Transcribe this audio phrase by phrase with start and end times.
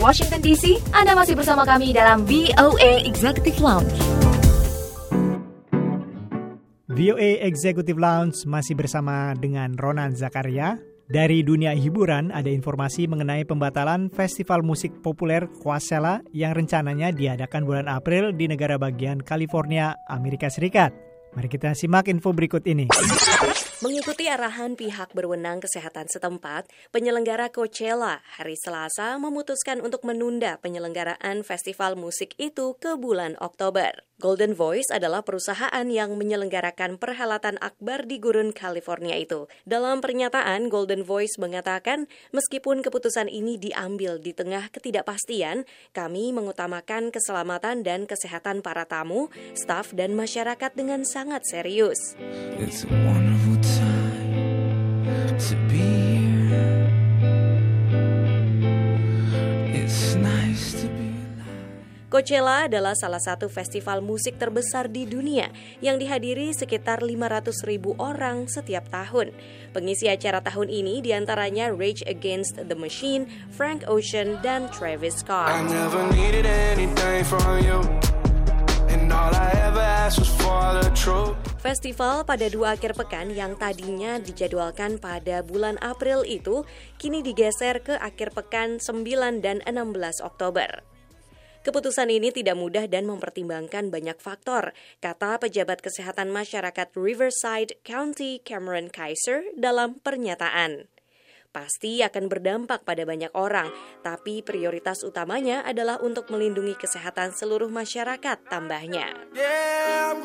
[0.00, 3.92] Washington DC, Anda masih bersama kami dalam VOA Executive Lounge.
[6.88, 10.80] VOA Executive Lounge masih bersama dengan Ronan Zakaria.
[11.10, 17.84] Dari dunia hiburan, ada informasi mengenai pembatalan festival musik populer Coachella yang rencananya diadakan bulan
[17.90, 21.09] April di negara bagian California, Amerika Serikat.
[21.30, 22.90] Mari kita simak info berikut ini.
[23.80, 31.94] Mengikuti arahan pihak berwenang kesehatan setempat, penyelenggara Coachella hari Selasa memutuskan untuk menunda penyelenggaraan festival
[31.94, 34.09] musik itu ke bulan Oktober.
[34.20, 39.48] Golden Voice adalah perusahaan yang menyelenggarakan perhelatan akbar di gurun California itu.
[39.64, 42.04] Dalam pernyataan, Golden Voice mengatakan,
[42.36, 45.64] meskipun keputusan ini diambil di tengah ketidakpastian,
[45.96, 52.12] kami mengutamakan keselamatan dan kesehatan para tamu, staf, dan masyarakat dengan sangat serius.
[52.60, 56.19] It's a wonderful time to be
[62.10, 65.46] Coachella adalah salah satu festival musik terbesar di dunia
[65.78, 69.30] yang dihadiri sekitar 500 ribu orang setiap tahun.
[69.70, 75.54] Pengisi acara tahun ini di antaranya Rage Against the Machine, Frank Ocean, dan Travis Scott.
[81.62, 86.66] Festival pada dua akhir pekan yang tadinya dijadwalkan pada bulan April itu
[86.98, 90.89] kini digeser ke akhir pekan 9 dan 16 Oktober.
[91.60, 94.72] Keputusan ini tidak mudah dan mempertimbangkan banyak faktor,
[95.04, 100.88] kata pejabat kesehatan masyarakat Riverside County Cameron Kaiser dalam pernyataan.
[101.52, 103.68] Pasti akan berdampak pada banyak orang,
[104.00, 109.12] tapi prioritas utamanya adalah untuk melindungi kesehatan seluruh masyarakat, tambahnya.
[109.36, 110.16] Yeah,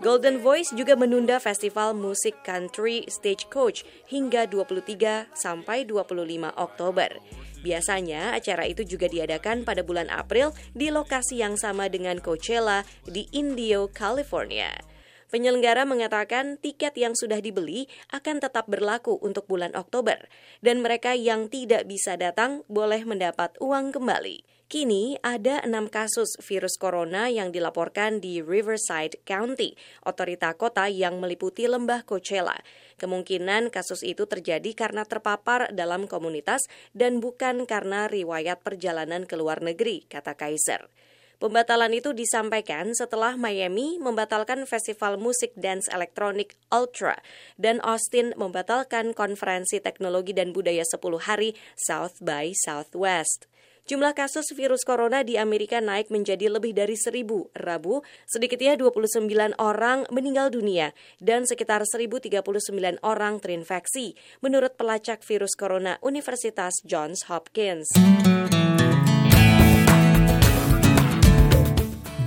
[0.00, 7.20] Golden Voice juga menunda festival musik country Stagecoach hingga 23 sampai 25 Oktober.
[7.60, 13.28] Biasanya acara itu juga diadakan pada bulan April di lokasi yang sama dengan Coachella di
[13.36, 14.72] Indio, California.
[15.30, 20.26] Penyelenggara mengatakan tiket yang sudah dibeli akan tetap berlaku untuk bulan Oktober,
[20.58, 24.42] dan mereka yang tidak bisa datang boleh mendapat uang kembali.
[24.70, 29.74] Kini ada enam kasus virus corona yang dilaporkan di Riverside County,
[30.06, 32.54] otorita kota yang meliputi lembah Coachella.
[32.94, 39.58] Kemungkinan kasus itu terjadi karena terpapar dalam komunitas dan bukan karena riwayat perjalanan ke luar
[39.58, 40.86] negeri, kata Kaiser.
[41.40, 47.16] Pembatalan itu disampaikan setelah Miami membatalkan festival musik dance elektronik Ultra
[47.56, 53.48] dan Austin membatalkan konferensi teknologi dan budaya 10 hari South by Southwest.
[53.88, 57.48] Jumlah kasus virus corona di Amerika naik menjadi lebih dari seribu.
[57.56, 60.92] Rabu, sedikitnya 29 orang meninggal dunia
[61.24, 64.12] dan sekitar 1039 orang terinfeksi,
[64.44, 67.88] menurut pelacak virus corona Universitas Johns Hopkins.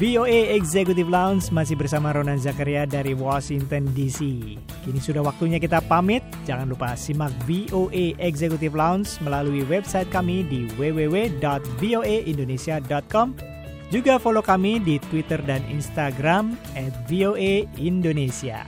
[0.02, 4.26] VOA Executive Lounge masih bersama Ronan Zakaria dari Washington DC.
[4.82, 6.26] Kini sudah waktunya kita pamit.
[6.50, 13.28] Jangan lupa simak VOA Executive Lounge melalui website kami di www.voaindonesia.com.
[13.94, 18.66] Juga follow kami di Twitter dan Instagram at VOA Indonesia.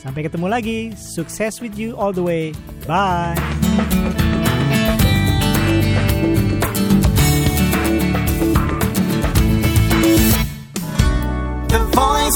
[0.00, 0.96] Sampai ketemu lagi.
[0.96, 2.56] Sukses with you all the way.
[2.88, 3.36] Bye.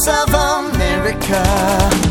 [0.09, 2.08] of America.